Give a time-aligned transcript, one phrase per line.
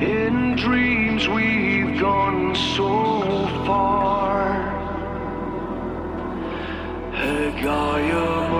[0.00, 4.54] In dreams we've gone so far.
[7.12, 8.57] Hey, Gaia.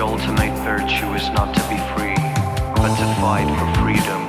[0.00, 2.16] Virtue is not to be free,
[2.74, 4.20] but to fight for freedom.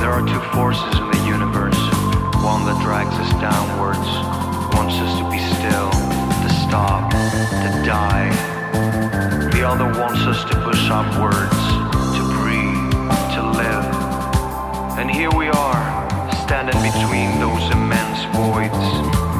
[0.00, 1.80] There are two forces in the universe
[2.44, 4.06] one that drags us downwards,
[4.76, 5.90] wants us to be still,
[6.44, 8.28] to stop, to die.
[9.54, 11.62] The other wants us to push upwards,
[12.16, 12.92] to breathe,
[13.32, 13.86] to live.
[15.00, 15.84] And here we are,
[16.44, 18.84] standing between those immense voids,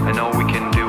[0.08, 0.85] and all we can do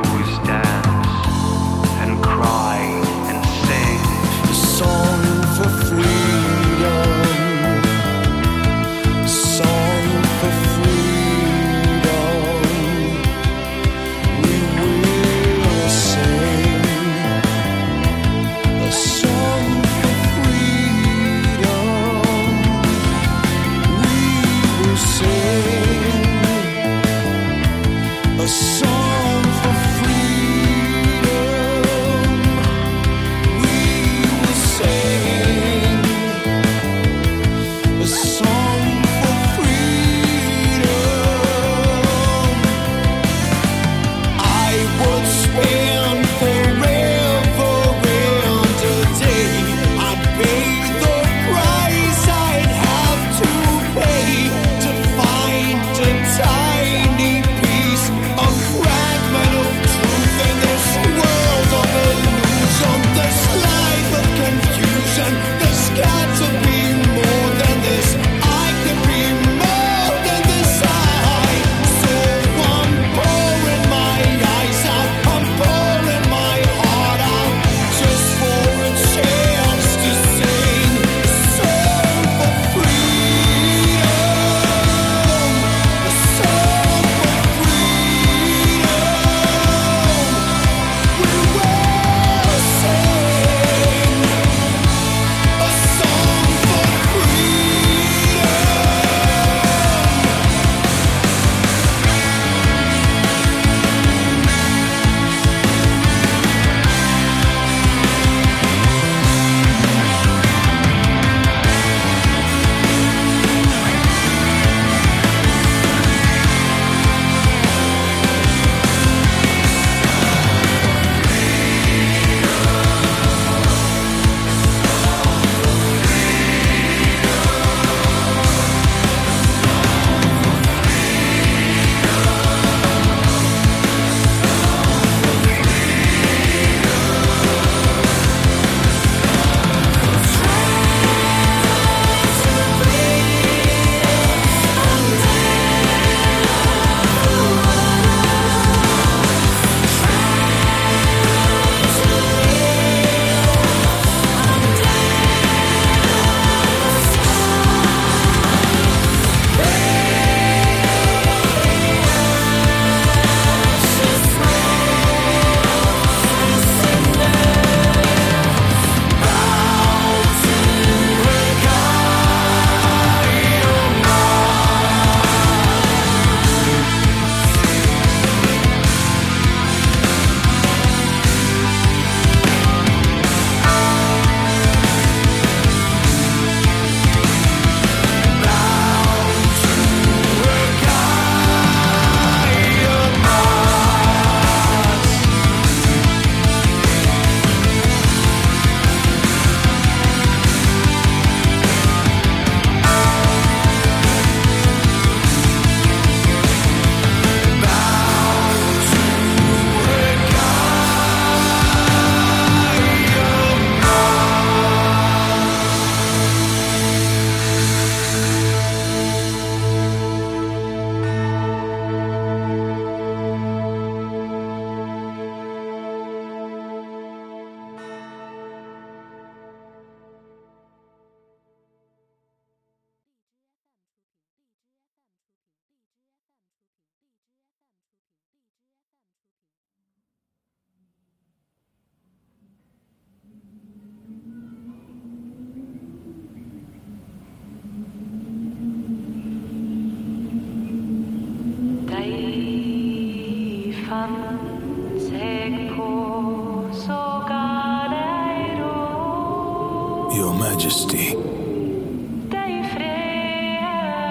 [260.18, 261.12] Your Majesty,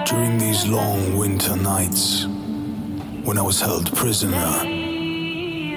[0.09, 2.25] during these long winter nights,
[3.25, 4.63] when I was held prisoner,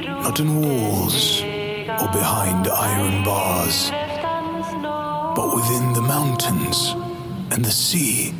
[0.06, 3.90] not in walls or behind iron bars,
[5.34, 6.94] but within the mountains
[7.50, 8.32] and the sea,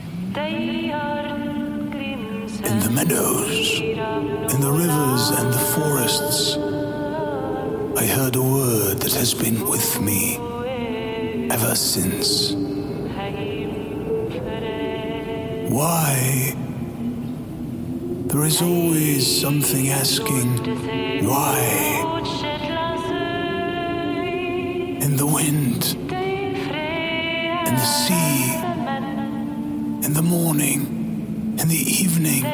[2.68, 6.56] in the meadows, in the rivers and the forests.
[7.96, 10.49] I heard a word that has been with me
[11.62, 12.52] ever since.
[15.70, 16.54] Why?
[18.28, 20.48] There is always something asking,
[21.26, 21.58] why?
[25.00, 25.96] In the wind,
[27.68, 28.54] in the sea,
[30.06, 32.44] in the morning, in the evening,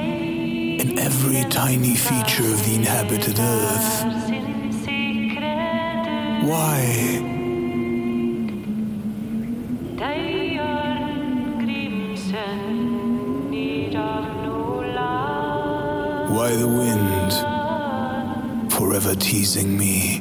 [0.80, 4.04] in every tiny feature of the inhabited earth.
[6.48, 6.96] Why?
[7.22, 7.36] Why
[19.14, 20.20] teasing me,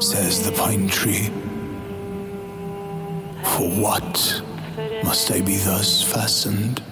[0.00, 1.30] says the pine tree.
[3.42, 4.42] For what
[5.02, 6.82] must I be thus fastened?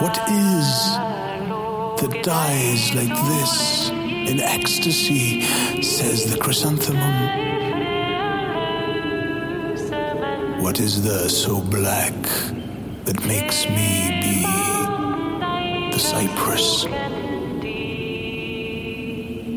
[0.00, 0.68] What is
[2.00, 5.42] that dies like this in ecstasy,
[5.82, 7.48] says the chrysanthemum?
[10.62, 12.14] What is there so black
[13.04, 14.42] that makes me be
[15.92, 16.84] the cypress?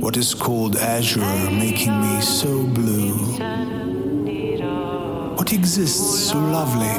[0.02, 3.14] What is called azure making me so blue?
[5.36, 6.98] What exists so lovely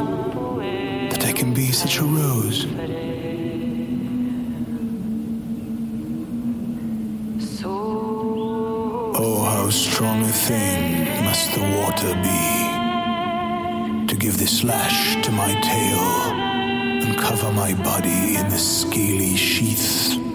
[1.10, 2.64] that I can be such a rose?
[9.24, 12.44] Oh, how strong a thing must the water be
[14.06, 16.32] to give this lash to my tail
[17.04, 20.31] and cover my body in the scaly sheath.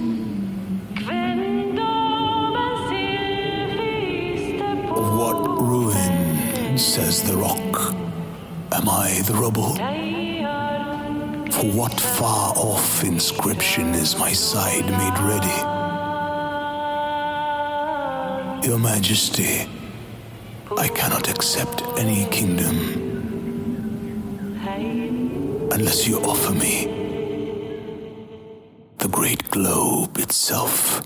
[6.78, 7.94] Says the rock,
[8.72, 9.76] am I the rubble?
[11.52, 15.58] For what far off inscription is my side made ready?
[18.68, 19.68] Your Majesty,
[20.78, 22.78] I cannot accept any kingdom
[25.72, 26.86] unless you offer me
[29.00, 31.02] the great globe itself.